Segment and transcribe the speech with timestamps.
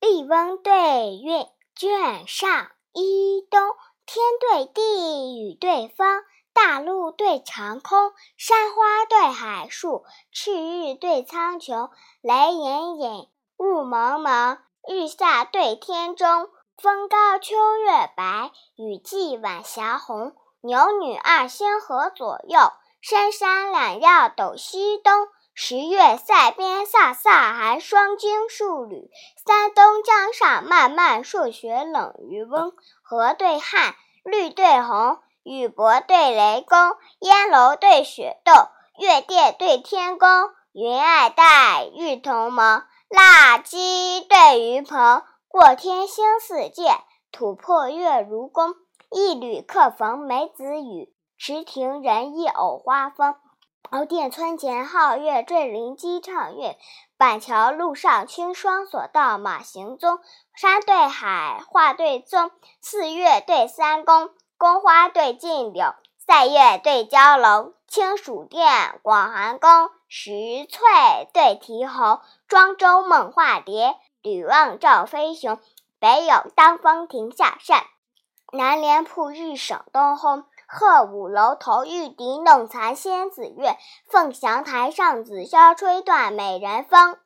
[0.00, 3.60] 笠翁对韵，卷上一东。
[4.06, 6.22] 天对地，雨对风，
[6.52, 11.90] 大陆对长空，山花对海树，赤日对苍穹，
[12.20, 16.48] 雷隐隐，雾蒙蒙，日下对天中。
[16.80, 20.36] 风高秋月白，雨霁晚霞红。
[20.60, 22.60] 牛女二仙河左右，
[23.00, 25.26] 山山两曜斗西东。
[25.58, 29.10] 十月塞边飒飒寒霜惊戍旅，
[29.42, 32.74] 三冬江上漫漫朔雪冷渔翁。
[33.02, 36.76] 河对汉，绿对红，雨伯对雷公，
[37.20, 38.52] 烟楼对雪斗，
[38.98, 40.28] 月殿对天宫。
[40.74, 45.22] 云霭带，玉同蒙，蜡鸡对鱼鹏。
[45.48, 46.98] 过天星似箭，
[47.32, 48.74] 吐破月如弓。
[49.10, 53.36] 一缕客逢梅子雨，池亭人忆藕花风。
[53.90, 56.76] 茅店村前皓月坠林鸡唱月，
[57.16, 60.18] 板桥路上青霜锁道马行踪。
[60.54, 62.50] 山对海，画对宗，
[62.80, 67.74] 四月对三公，宫花对镜柳，塞月对蛟龙。
[67.86, 70.32] 清暑殿，广寒宫，石
[70.68, 70.80] 翠
[71.32, 72.20] 对题红。
[72.48, 75.60] 庄周梦化蝶，吕望照飞熊。
[76.00, 77.84] 北有当风亭下扇，
[78.52, 80.44] 南连铺日省东烘。
[80.66, 83.76] 鹤舞楼头玉笛弄残仙子月，
[84.10, 87.16] 凤翔台上紫箫吹断美人风。